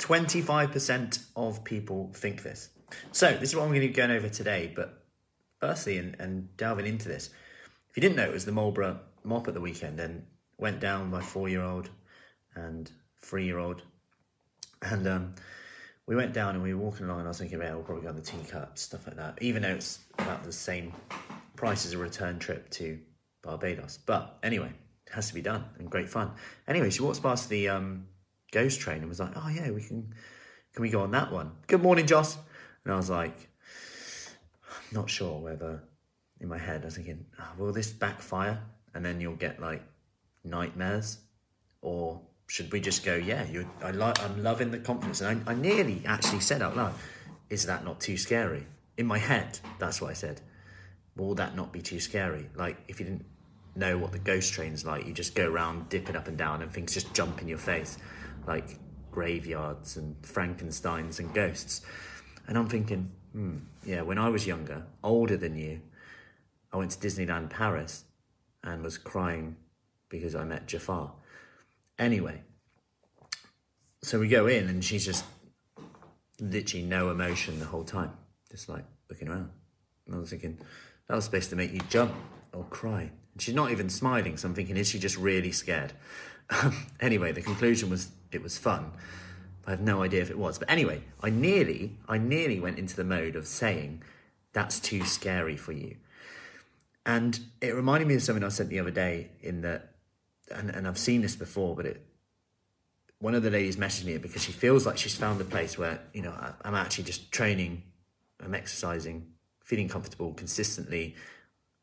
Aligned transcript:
25% 0.00 1.26
of 1.36 1.62
people 1.62 2.10
think 2.14 2.42
this. 2.42 2.70
So, 3.12 3.32
this 3.32 3.50
is 3.50 3.56
what 3.56 3.62
I'm 3.62 3.68
going 3.68 3.82
to 3.82 3.88
be 3.88 3.92
going 3.92 4.10
over 4.10 4.28
today. 4.28 4.72
But 4.74 5.04
firstly, 5.60 5.98
and, 5.98 6.16
and 6.18 6.56
delving 6.56 6.86
into 6.86 7.08
this, 7.08 7.30
if 7.88 7.96
you 7.96 8.00
didn't 8.00 8.16
know, 8.16 8.24
it 8.24 8.32
was 8.32 8.44
the 8.44 8.52
Marlborough 8.52 8.98
mop 9.22 9.46
at 9.46 9.54
the 9.54 9.60
weekend 9.60 10.00
and 10.00 10.24
went 10.58 10.80
down 10.80 11.10
my 11.10 11.20
four 11.20 11.48
year 11.48 11.62
old 11.62 11.90
and 12.54 12.90
three 13.20 13.44
year 13.44 13.58
old. 13.58 13.82
And 14.82 15.06
um, 15.06 15.34
we 16.06 16.16
went 16.16 16.32
down 16.32 16.54
and 16.54 16.62
we 16.64 16.74
were 16.74 16.82
walking 16.82 17.06
along, 17.06 17.18
and 17.18 17.28
I 17.28 17.30
was 17.30 17.38
thinking, 17.38 17.60
yeah, 17.60 17.74
we'll 17.74 17.84
probably 17.84 18.02
go 18.02 18.08
on 18.08 18.16
the 18.16 18.22
teacups, 18.22 18.82
stuff 18.82 19.06
like 19.06 19.16
that, 19.16 19.38
even 19.40 19.62
though 19.62 19.74
it's 19.74 20.00
about 20.18 20.42
the 20.42 20.52
same 20.52 20.92
price 21.54 21.84
as 21.84 21.92
a 21.92 21.98
return 21.98 22.38
trip 22.38 22.70
to 22.70 22.98
Barbados. 23.42 23.98
But 24.04 24.38
anyway, 24.42 24.72
it 25.06 25.12
has 25.12 25.28
to 25.28 25.34
be 25.34 25.42
done 25.42 25.64
and 25.78 25.90
great 25.90 26.08
fun. 26.08 26.32
Anyway, 26.66 26.90
she 26.90 27.02
walks 27.02 27.20
past 27.20 27.50
the 27.50 27.68
um, 27.68 28.06
ghost 28.52 28.80
train 28.80 28.98
and 28.98 29.08
was 29.08 29.20
like, 29.20 29.32
oh, 29.36 29.48
yeah, 29.48 29.70
we 29.70 29.82
can, 29.82 30.14
can 30.74 30.82
we 30.82 30.90
go 30.90 31.02
on 31.02 31.10
that 31.12 31.32
one? 31.32 31.52
Good 31.66 31.82
morning, 31.82 32.06
Joss. 32.06 32.36
And 32.84 32.92
I 32.92 32.96
was 32.96 33.10
like, 33.10 33.48
I'm 34.68 34.94
not 34.94 35.10
sure 35.10 35.38
whether 35.38 35.82
in 36.40 36.48
my 36.48 36.58
head 36.58 36.82
I 36.82 36.86
was 36.86 36.96
thinking, 36.96 37.26
oh, 37.38 37.50
will 37.58 37.72
this 37.72 37.90
backfire? 37.90 38.62
And 38.94 39.04
then 39.04 39.20
you'll 39.20 39.36
get 39.36 39.60
like 39.60 39.82
nightmares? 40.44 41.18
Or 41.82 42.22
should 42.46 42.72
we 42.72 42.80
just 42.80 43.04
go, 43.04 43.14
yeah, 43.14 43.46
you 43.46 43.68
I 43.82 43.92
like 43.92 44.22
I'm 44.22 44.42
loving 44.42 44.70
the 44.70 44.78
confidence. 44.78 45.20
And 45.20 45.42
I, 45.46 45.52
I 45.52 45.54
nearly 45.54 46.02
actually 46.06 46.40
said 46.40 46.62
out 46.62 46.76
loud, 46.76 46.94
is 47.48 47.66
that 47.66 47.84
not 47.84 48.00
too 48.00 48.16
scary? 48.16 48.66
In 48.96 49.06
my 49.06 49.18
head, 49.18 49.60
that's 49.78 50.00
what 50.00 50.10
I 50.10 50.14
said. 50.14 50.40
Will 51.16 51.34
that 51.36 51.54
not 51.54 51.72
be 51.72 51.80
too 51.80 52.00
scary? 52.00 52.46
Like 52.56 52.76
if 52.88 52.98
you 52.98 53.06
didn't 53.06 53.26
know 53.76 53.98
what 53.98 54.12
the 54.12 54.18
ghost 54.18 54.52
train's 54.52 54.84
like, 54.84 55.06
you 55.06 55.12
just 55.12 55.34
go 55.34 55.48
around 55.48 55.88
dipping 55.88 56.16
up 56.16 56.26
and 56.26 56.36
down 56.36 56.62
and 56.62 56.72
things 56.72 56.92
just 56.94 57.14
jump 57.14 57.40
in 57.40 57.48
your 57.48 57.58
face. 57.58 57.98
Like 58.46 58.78
graveyards 59.10 59.96
and 59.96 60.20
Frankensteins 60.22 61.18
and 61.18 61.32
ghosts. 61.34 61.82
And 62.46 62.56
I'm 62.56 62.68
thinking, 62.68 63.10
hmm, 63.32 63.58
yeah, 63.84 64.02
when 64.02 64.18
I 64.18 64.28
was 64.28 64.46
younger, 64.46 64.86
older 65.02 65.36
than 65.36 65.56
you, 65.56 65.80
I 66.72 66.76
went 66.76 66.92
to 66.92 66.98
Disneyland 66.98 67.50
Paris 67.50 68.04
and 68.62 68.82
was 68.82 68.98
crying 68.98 69.56
because 70.08 70.34
I 70.34 70.44
met 70.44 70.66
Jafar. 70.66 71.12
Anyway, 71.98 72.42
so 74.02 74.18
we 74.18 74.28
go 74.28 74.46
in 74.46 74.68
and 74.68 74.84
she's 74.84 75.04
just 75.04 75.24
literally 76.40 76.84
no 76.84 77.10
emotion 77.10 77.58
the 77.58 77.66
whole 77.66 77.84
time, 77.84 78.12
just 78.50 78.68
like 78.68 78.84
looking 79.08 79.28
around. 79.28 79.50
And 80.06 80.16
I 80.16 80.18
was 80.18 80.30
thinking, 80.30 80.58
that 81.08 81.14
was 81.14 81.24
supposed 81.24 81.50
to 81.50 81.56
make 81.56 81.72
you 81.72 81.80
jump 81.88 82.14
or 82.52 82.64
cry. 82.64 83.10
And 83.32 83.42
she's 83.42 83.54
not 83.54 83.70
even 83.70 83.88
smiling, 83.88 84.36
so 84.36 84.48
I'm 84.48 84.54
thinking, 84.54 84.76
is 84.76 84.88
she 84.88 84.98
just 84.98 85.16
really 85.16 85.52
scared? 85.52 85.92
anyway, 87.00 87.32
the 87.32 87.42
conclusion 87.42 87.90
was 87.90 88.10
it 88.32 88.42
was 88.42 88.58
fun. 88.58 88.92
I 89.66 89.70
have 89.70 89.80
no 89.80 90.02
idea 90.02 90.22
if 90.22 90.30
it 90.30 90.38
was. 90.38 90.58
But 90.58 90.70
anyway, 90.70 91.02
I 91.20 91.30
nearly, 91.30 91.96
I 92.08 92.18
nearly 92.18 92.60
went 92.60 92.78
into 92.78 92.96
the 92.96 93.04
mode 93.04 93.36
of 93.36 93.46
saying, 93.46 94.02
that's 94.52 94.80
too 94.80 95.04
scary 95.04 95.56
for 95.56 95.72
you. 95.72 95.96
And 97.06 97.38
it 97.60 97.74
reminded 97.74 98.08
me 98.08 98.14
of 98.14 98.22
something 98.22 98.44
I 98.44 98.48
said 98.48 98.68
the 98.68 98.80
other 98.80 98.90
day 98.90 99.30
in 99.40 99.62
that, 99.62 99.94
and, 100.50 100.70
and 100.70 100.86
I've 100.86 100.98
seen 100.98 101.22
this 101.22 101.36
before, 101.36 101.76
but 101.76 101.86
it, 101.86 102.04
one 103.18 103.34
of 103.34 103.42
the 103.42 103.50
ladies 103.50 103.76
messaged 103.76 104.04
me 104.04 104.16
because 104.18 104.42
she 104.42 104.52
feels 104.52 104.86
like 104.86 104.98
she's 104.98 105.14
found 105.14 105.40
a 105.40 105.44
place 105.44 105.78
where, 105.78 106.00
you 106.12 106.22
know, 106.22 106.30
I, 106.30 106.52
I'm 106.64 106.74
actually 106.74 107.04
just 107.04 107.30
training, 107.30 107.82
I'm 108.42 108.54
exercising, 108.54 109.26
feeling 109.62 109.88
comfortable 109.88 110.32
consistently, 110.34 111.14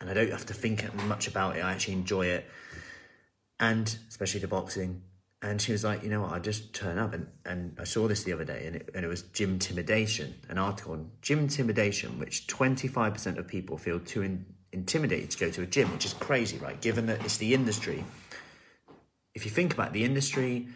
and 0.00 0.10
I 0.10 0.14
don't 0.14 0.30
have 0.30 0.46
to 0.46 0.54
think 0.54 0.92
much 1.04 1.28
about 1.28 1.56
it. 1.56 1.60
I 1.64 1.72
actually 1.72 1.94
enjoy 1.94 2.26
it. 2.26 2.46
And 3.58 3.94
especially 4.08 4.40
the 4.40 4.48
boxing, 4.48 5.02
and 5.42 5.60
she 5.60 5.72
was 5.72 5.84
like, 5.84 6.02
you 6.02 6.10
know 6.10 6.20
what, 6.20 6.32
I 6.32 6.38
just 6.38 6.74
turn 6.74 6.98
up 6.98 7.14
and, 7.14 7.26
and 7.46 7.76
I 7.80 7.84
saw 7.84 8.06
this 8.08 8.24
the 8.24 8.32
other 8.32 8.44
day 8.44 8.66
and 8.66 8.76
it, 8.76 8.90
and 8.94 9.04
it 9.04 9.08
was 9.08 9.22
gym 9.22 9.52
intimidation, 9.52 10.34
an 10.48 10.58
article 10.58 10.92
on 10.92 11.10
gym 11.22 11.38
intimidation, 11.38 12.18
which 12.18 12.46
25% 12.46 13.38
of 13.38 13.48
people 13.48 13.78
feel 13.78 14.00
too 14.00 14.22
in, 14.22 14.44
intimidated 14.72 15.30
to 15.30 15.38
go 15.38 15.50
to 15.50 15.62
a 15.62 15.66
gym, 15.66 15.90
which 15.92 16.04
is 16.04 16.12
crazy, 16.12 16.58
right? 16.58 16.78
Given 16.80 17.06
that 17.06 17.24
it's 17.24 17.38
the 17.38 17.54
industry. 17.54 18.04
If 19.34 19.46
you 19.46 19.50
think 19.50 19.72
about 19.72 19.88
it, 19.88 19.92
the 19.94 20.04
industry 20.04 20.68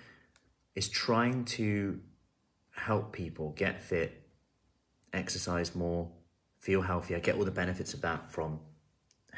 is 0.74 0.88
trying 0.88 1.44
to 1.44 2.00
help 2.74 3.12
people 3.12 3.52
get 3.56 3.82
fit, 3.82 4.22
exercise 5.12 5.74
more, 5.74 6.08
feel 6.58 6.80
healthier, 6.80 7.20
get 7.20 7.36
all 7.36 7.44
the 7.44 7.50
benefits 7.50 7.92
of 7.92 8.00
that 8.00 8.32
from 8.32 8.60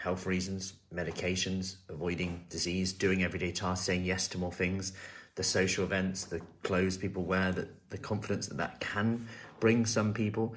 health 0.02 0.26
reasons, 0.26 0.74
medications, 0.94 1.76
avoiding 1.88 2.44
disease, 2.48 2.92
doing 2.92 3.22
everyday 3.22 3.52
tasks, 3.52 3.86
saying 3.86 4.04
yes 4.04 4.28
to 4.28 4.38
more 4.38 4.52
things, 4.52 4.92
the 5.36 5.42
social 5.42 5.84
events, 5.84 6.24
the 6.24 6.40
clothes 6.62 6.96
people 6.96 7.24
wear, 7.24 7.52
the, 7.52 7.68
the 7.90 7.98
confidence 7.98 8.46
that 8.48 8.56
that 8.56 8.80
can 8.80 9.28
bring 9.60 9.86
some 9.86 10.12
people. 10.12 10.54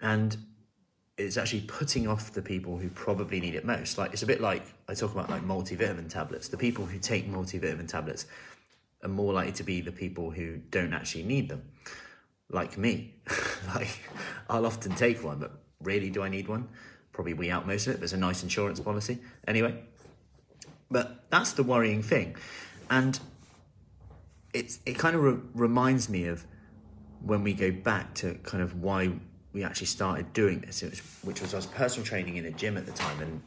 And 0.00 0.36
it's 1.16 1.36
actually 1.36 1.62
putting 1.62 2.06
off 2.06 2.32
the 2.32 2.42
people 2.42 2.76
who 2.76 2.90
probably 2.90 3.40
need 3.40 3.54
it 3.54 3.64
most. 3.64 3.96
Like 3.96 4.12
it's 4.12 4.22
a 4.22 4.26
bit 4.26 4.40
like 4.40 4.62
I 4.88 4.94
talk 4.94 5.12
about 5.12 5.30
like 5.30 5.42
multivitamin 5.42 6.10
tablets. 6.10 6.48
The 6.48 6.58
people 6.58 6.84
who 6.84 6.98
take 6.98 7.30
multivitamin 7.30 7.88
tablets 7.88 8.26
are 9.02 9.08
more 9.08 9.32
likely 9.32 9.52
to 9.52 9.62
be 9.62 9.80
the 9.80 9.92
people 9.92 10.30
who 10.30 10.58
don't 10.70 10.92
actually 10.92 11.24
need 11.24 11.48
them. 11.48 11.62
Like 12.50 12.76
me. 12.76 13.14
like 13.74 14.00
I'll 14.50 14.66
often 14.66 14.94
take 14.94 15.24
one, 15.24 15.38
but 15.38 15.62
really 15.80 16.10
do 16.10 16.22
I 16.22 16.28
need 16.28 16.48
one? 16.48 16.68
Probably 17.16 17.32
we 17.32 17.50
out 17.50 17.66
most 17.66 17.86
of 17.86 17.94
it. 17.94 17.98
There's 17.98 18.12
a 18.12 18.18
nice 18.18 18.42
insurance 18.42 18.78
policy. 18.78 19.20
Anyway. 19.48 19.82
But 20.90 21.24
that's 21.30 21.54
the 21.54 21.62
worrying 21.62 22.02
thing. 22.02 22.36
And 22.90 23.18
it's 24.52 24.80
it 24.84 24.98
kind 24.98 25.16
of 25.16 25.22
re- 25.22 25.38
reminds 25.54 26.10
me 26.10 26.26
of 26.26 26.44
when 27.22 27.42
we 27.42 27.54
go 27.54 27.70
back 27.72 28.12
to 28.16 28.34
kind 28.42 28.62
of 28.62 28.82
why 28.82 29.12
we 29.54 29.64
actually 29.64 29.86
started 29.86 30.34
doing 30.34 30.60
this, 30.60 30.82
was, 30.82 30.98
which 31.22 31.40
was 31.40 31.54
I 31.54 31.56
was 31.56 31.64
personal 31.64 32.04
training 32.04 32.36
in 32.36 32.44
a 32.44 32.50
gym 32.50 32.76
at 32.76 32.84
the 32.84 32.92
time, 32.92 33.20
and 33.22 33.42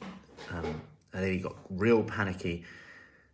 um, 0.52 0.82
then 1.14 1.32
he 1.32 1.38
got 1.38 1.56
real 1.70 2.02
panicky, 2.02 2.66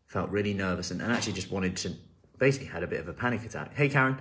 felt 0.06 0.30
really 0.32 0.54
nervous, 0.54 0.92
and, 0.92 1.02
and 1.02 1.14
actually 1.14 1.32
just 1.32 1.50
wanted 1.50 1.78
to 1.78 1.94
basically 2.38 2.68
had 2.68 2.84
a 2.84 2.88
bit 2.88 3.00
of 3.00 3.08
a 3.08 3.14
panic 3.14 3.46
attack. 3.46 3.74
Hey, 3.74 3.88
Karen, 3.88 4.20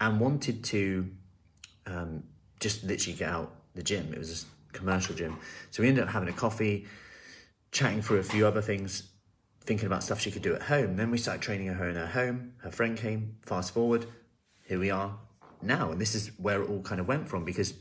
and 0.00 0.18
wanted 0.18 0.64
to 0.64 1.10
um, 1.86 2.22
just 2.60 2.82
literally 2.82 3.18
get 3.18 3.28
out 3.28 3.54
the 3.74 3.82
gym. 3.82 4.14
It 4.14 4.18
was 4.18 4.30
a 4.42 4.59
commercial 4.72 5.14
gym, 5.14 5.38
so 5.70 5.82
we 5.82 5.88
ended 5.88 6.04
up 6.04 6.10
having 6.10 6.28
a 6.28 6.32
coffee, 6.32 6.86
chatting 7.72 8.02
through 8.02 8.18
a 8.18 8.22
few 8.22 8.46
other 8.46 8.62
things, 8.62 9.10
thinking 9.60 9.86
about 9.86 10.02
stuff 10.02 10.20
she 10.20 10.30
could 10.30 10.42
do 10.42 10.54
at 10.54 10.62
home. 10.62 10.96
Then 10.96 11.10
we 11.10 11.18
started 11.18 11.42
training 11.42 11.68
her 11.68 11.88
in 11.88 11.96
her 11.96 12.06
home. 12.06 12.54
Her 12.58 12.70
friend 12.70 12.96
came. 12.96 13.36
Fast 13.42 13.74
forward, 13.74 14.06
here 14.66 14.78
we 14.78 14.90
are 14.90 15.16
now, 15.62 15.90
and 15.90 16.00
this 16.00 16.14
is 16.14 16.30
where 16.38 16.62
it 16.62 16.70
all 16.70 16.82
kind 16.82 17.00
of 17.00 17.06
went 17.06 17.28
from 17.28 17.44
because 17.44 17.74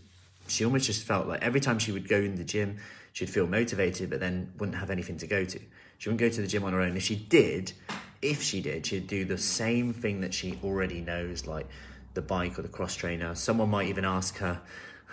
she 0.48 0.66
almost 0.66 0.86
just 0.86 1.04
felt 1.04 1.28
like 1.28 1.42
every 1.42 1.60
time 1.60 1.80
she 1.80 1.92
would 1.92 2.08
go 2.08 2.18
in 2.18 2.36
the 2.36 2.44
gym, 2.44 2.78
she'd 3.14 3.30
feel 3.30 3.48
motivated, 3.48 4.10
but 4.10 4.20
then 4.20 4.54
wouldn't 4.58 4.78
have 4.78 4.90
anything 4.90 5.18
to 5.18 5.28
go 5.28 5.46
to. 5.46 5.60
She 5.98 6.10
wouldn't 6.10 6.20
go 6.20 6.30
to 6.30 6.42
the 6.42 6.48
gym 6.48 6.64
on 6.64 6.74
her 6.74 6.82
own. 6.82 6.98
If 6.98 7.04
she 7.04 7.16
did, 7.16 7.74
if 8.22 8.42
she 8.42 8.62
did, 8.62 8.86
she'd 8.86 9.08
do 9.08 9.26
the 9.26 9.38
same 9.38 9.94
thing 9.94 10.22
that 10.22 10.34
she 10.34 10.60
already 10.64 11.02
knows, 11.02 11.46
like 11.46 11.68
the 12.14 12.22
bike 12.22 12.58
or 12.58 12.64
the 12.64 12.70
cross 12.70 12.96
trainer. 12.96 13.36
Someone 13.36 13.70
might 13.70 13.88
even 13.88 14.06
ask 14.06 14.38
her, 14.38 14.62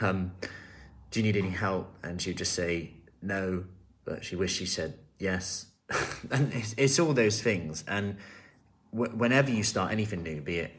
um, 0.00 0.32
"Do 1.10 1.20
you 1.20 1.24
need 1.24 1.36
any 1.36 1.50
help?" 1.50 1.94
And 2.02 2.20
she'd 2.20 2.38
just 2.38 2.52
say 2.52 2.94
no, 3.22 3.64
but 4.04 4.24
she 4.24 4.36
wished 4.36 4.56
she 4.56 4.66
said 4.66 4.98
yes. 5.18 5.66
and 6.30 6.52
it's, 6.52 6.74
it's, 6.76 6.98
all 6.98 7.12
those 7.12 7.40
things. 7.40 7.84
And 7.86 8.16
w- 8.92 9.12
whenever 9.16 9.50
you 9.50 9.62
start 9.62 9.92
anything 9.92 10.22
new, 10.22 10.40
be 10.40 10.58
it 10.58 10.72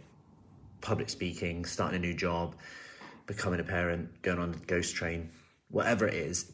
public 0.82 1.10
speaking, 1.10 1.66
starting 1.66 1.98
a 1.98 2.00
new 2.00 2.14
job, 2.14 2.56
becoming 3.26 3.60
a 3.60 3.64
parent, 3.64 4.22
going 4.22 4.40
on 4.40 4.54
a 4.54 4.58
ghost 4.66 4.96
train, 4.96 5.30
whatever 5.70 6.08
it 6.08 6.14
is, 6.14 6.52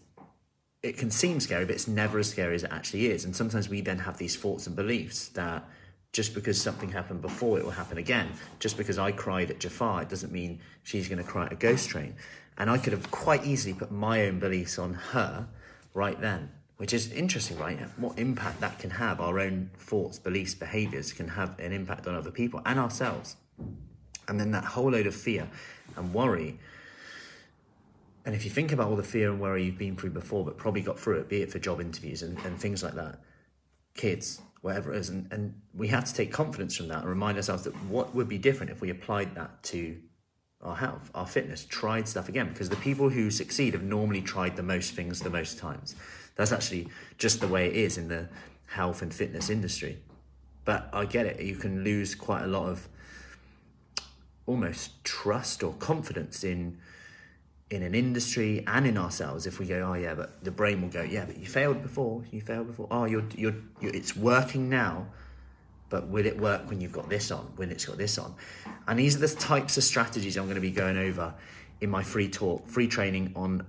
it 0.82 0.98
can 0.98 1.10
seem 1.10 1.40
scary, 1.40 1.66
but 1.66 1.76
it's 1.76 1.88
never 1.88 2.20
as 2.20 2.30
scary 2.30 2.56
as 2.56 2.64
it 2.64 2.72
actually 2.72 3.08
is. 3.08 3.26
And 3.26 3.36
sometimes 3.36 3.70
we 3.70 3.82
then 3.82 4.00
have 4.00 4.18
these 4.18 4.36
thoughts 4.36 4.68
and 4.68 4.76
beliefs 4.76 5.30
that 5.30 5.68
just 6.12 6.36
because 6.36 6.62
something 6.62 6.92
happened 6.92 7.22
before, 7.22 7.58
it 7.58 7.64
will 7.64 7.72
happen 7.72 7.98
again. 7.98 8.30
Just 8.60 8.78
because 8.78 9.00
I 9.00 9.12
cried 9.12 9.50
at 9.50 9.60
Jafar, 9.60 10.04
it 10.04 10.10
doesn't 10.10 10.32
mean 10.32 10.60
she's 10.84 11.08
going 11.08 11.24
to 11.24 11.24
cry 11.24 11.46
at 11.46 11.54
a 11.54 11.56
ghost 11.56 11.90
train. 11.90 12.16
And 12.58 12.70
I 12.70 12.78
could 12.78 12.94
have 12.94 13.10
quite 13.12 13.46
easily 13.46 13.74
put 13.74 13.92
my 13.92 14.26
own 14.26 14.40
beliefs 14.40 14.78
on 14.78 14.94
her 14.94 15.48
right 15.94 16.20
then, 16.20 16.52
which 16.78 16.94
is 16.94 17.12
interesting, 17.12 17.58
right? 17.58 17.80
What 17.98 18.18
impact 18.18 18.62
that 18.62 18.80
can 18.80 18.92
have, 18.92 19.20
our 19.20 19.40
own 19.40 19.72
thoughts, 19.78 20.20
beliefs, 20.20 20.54
behaviors 20.54 21.14
can 21.14 21.30
have 21.30 21.60
an 21.60 21.72
impact 21.72 22.08
on 22.08 22.16
other 22.16 22.32
people 22.32 22.62
and 22.66 22.80
ourselves. 22.80 23.36
And 24.28 24.40
then 24.40 24.52
that 24.52 24.64
whole 24.64 24.92
load 24.92 25.08
of 25.08 25.16
fear 25.16 25.50
and 25.98 26.14
worry 26.14 26.60
and 28.26 28.34
if 28.34 28.46
you 28.46 28.52
think 28.52 28.72
about 28.72 28.90
all 28.90 28.96
the 28.96 29.04
fear 29.04 29.30
and 29.30 29.40
worry 29.40 29.66
you've 29.66 29.78
been 29.78 29.96
through 29.96 30.12
before, 30.12 30.46
but 30.46 30.58
probably 30.58 30.82
got 30.82 31.00
through 31.00 31.20
it, 31.20 31.30
be 31.30 31.42
it 31.42 31.52
for 31.52 31.60
job 31.60 31.82
interviews 31.82 32.22
and, 32.22 32.38
and 32.46 32.60
things 32.60 32.82
like 32.82 32.94
that, 32.94 33.20
kids, 33.96 34.42
whatever 34.62 34.94
it 34.94 34.98
is, 34.98 35.10
and, 35.10 35.32
and 35.32 35.54
we 35.74 35.90
have 35.90 36.06
to 36.06 36.14
take 36.14 36.32
confidence 36.32 36.78
from 36.78 36.88
that 36.88 37.00
and 37.00 37.10
remind 37.10 37.38
ourselves 37.38 37.64
that 37.64 37.76
what 37.84 38.16
would 38.16 38.30
be 38.30 38.38
different 38.38 38.72
if 38.72 38.80
we 38.80 38.90
applied 38.90 39.36
that 39.36 39.62
to 39.64 39.98
our 40.64 40.76
health, 40.76 41.12
our 41.14 41.28
fitness, 41.28 41.66
tried 41.66 42.08
stuff 42.08 42.30
again. 42.30 42.50
Because 42.50 42.70
the 42.70 42.76
people 42.78 43.10
who 43.10 43.30
succeed 43.30 43.74
have 43.74 43.84
normally 43.84 44.22
tried 44.22 44.56
the 44.56 44.64
most 44.64 44.94
things 44.94 45.20
the 45.20 45.30
most 45.30 45.58
times. 45.58 45.96
That's 46.36 46.52
actually 46.52 46.88
just 47.18 47.42
the 47.42 47.48
way 47.48 47.68
it 47.68 47.76
is 47.76 47.98
in 47.98 48.08
the 48.08 48.30
health 48.68 49.02
and 49.02 49.14
fitness 49.14 49.50
industry. 49.50 50.00
But 50.66 50.90
I 50.94 51.06
get 51.06 51.26
it, 51.26 51.42
you 51.42 51.56
can 51.56 51.84
lose 51.84 52.16
quite 52.16 52.44
a 52.44 52.48
lot 52.48 52.70
of 52.70 52.88
almost 54.46 55.04
trust 55.04 55.64
or 55.64 55.74
confidence 55.74 56.44
in 56.44 56.78
in 57.70 57.82
an 57.82 57.96
industry 57.96 58.64
and 58.68 58.86
in 58.86 58.98
ourselves 58.98 59.48
if 59.48 59.58
we 59.58 59.66
go 59.66 59.82
oh 59.82 59.94
yeah 59.94 60.14
but 60.14 60.44
the 60.44 60.52
brain 60.52 60.82
will 60.82 60.90
go 60.90 61.02
yeah 61.02 61.26
but 61.26 61.38
you 61.38 61.46
failed 61.46 61.82
before 61.82 62.24
you 62.30 62.42
failed 62.42 62.68
before 62.68 62.88
oh 62.92 63.06
you're 63.06 63.24
you're, 63.36 63.56
you're 63.80 63.96
it's 63.96 64.16
working 64.16 64.70
now 64.70 65.08
but 65.94 66.08
will 66.08 66.26
it 66.26 66.40
work 66.40 66.68
when 66.70 66.82
you've 66.82 66.92
got 66.92 67.08
this 67.08 67.30
on 67.30 67.46
when 67.56 67.70
it's 67.70 67.86
got 67.86 67.98
this 67.98 68.18
on 68.18 68.34
and 68.88 68.98
these 68.98 69.16
are 69.16 69.20
the 69.20 69.36
types 69.36 69.78
of 69.78 69.84
strategies 69.84 70.36
i'm 70.38 70.46
going 70.46 70.56
to 70.56 70.62
be 70.62 70.72
going 70.72 70.98
over 70.98 71.34
in 71.82 71.90
my 71.90 72.02
free 72.02 72.28
talk 72.28 72.68
free 72.68 72.88
training 72.88 73.32
on 73.36 73.64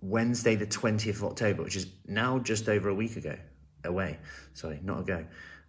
wednesday 0.00 0.54
the 0.54 0.66
20th 0.66 1.16
of 1.16 1.24
october 1.24 1.64
which 1.64 1.74
is 1.74 1.88
now 2.06 2.38
just 2.38 2.68
over 2.68 2.88
a 2.88 2.94
week 2.94 3.16
ago 3.16 3.36
away 3.84 4.16
sorry 4.52 4.78
not 4.84 5.00
ago 5.00 5.24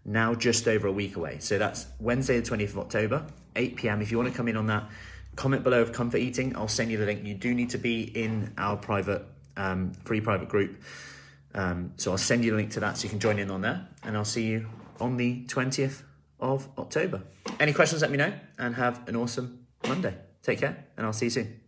now 0.05 0.35
just 0.35 0.67
over 0.67 0.85
a 0.85 0.91
week 0.91 1.15
away 1.15 1.39
so 1.39 1.57
that's 1.57 1.87
wednesday 1.99 2.39
the 2.39 2.47
20th 2.47 2.69
of 2.69 2.77
october 2.77 3.25
8 3.55 3.75
p.m 3.75 4.01
if 4.01 4.11
you 4.11 4.17
want 4.17 4.29
to 4.29 4.37
come 4.37 4.47
in 4.47 4.55
on 4.55 4.67
that 4.67 4.87
comment 5.35 5.63
below 5.63 5.81
of 5.81 5.91
comfort 5.91 6.17
eating. 6.17 6.55
I'll 6.55 6.67
send 6.67 6.91
you 6.91 6.97
the 6.97 7.05
link. 7.05 7.25
You 7.25 7.33
do 7.33 7.53
need 7.53 7.69
to 7.71 7.77
be 7.77 8.03
in 8.03 8.53
our 8.57 8.77
private, 8.77 9.25
um, 9.57 9.93
free 10.05 10.21
private 10.21 10.49
group. 10.49 10.81
Um, 11.53 11.93
so 11.97 12.11
I'll 12.11 12.17
send 12.17 12.43
you 12.43 12.51
the 12.51 12.57
link 12.57 12.71
to 12.71 12.79
that 12.81 12.97
so 12.97 13.03
you 13.03 13.09
can 13.09 13.19
join 13.19 13.39
in 13.39 13.51
on 13.51 13.61
there. 13.61 13.87
And 14.03 14.15
I'll 14.15 14.25
see 14.25 14.45
you 14.45 14.69
on 14.99 15.17
the 15.17 15.45
20th 15.45 16.03
of 16.39 16.69
October. 16.77 17.23
Any 17.59 17.73
questions, 17.73 18.01
let 18.01 18.11
me 18.11 18.17
know 18.17 18.33
and 18.57 18.75
have 18.75 19.07
an 19.07 19.15
awesome 19.15 19.65
Monday. 19.87 20.15
Take 20.43 20.59
care 20.59 20.85
and 20.97 21.05
I'll 21.05 21.13
see 21.13 21.27
you 21.27 21.31
soon. 21.31 21.64